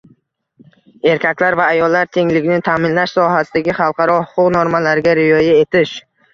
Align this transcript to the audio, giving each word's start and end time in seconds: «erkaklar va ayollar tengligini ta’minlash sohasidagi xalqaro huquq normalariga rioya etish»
«erkaklar 1.11 1.57
va 1.59 1.67
ayollar 1.73 2.09
tengligini 2.17 2.59
ta’minlash 2.69 3.15
sohasidagi 3.21 3.79
xalqaro 3.83 4.19
huquq 4.25 4.51
normalariga 4.59 5.19
rioya 5.25 5.57
etish» 5.65 5.97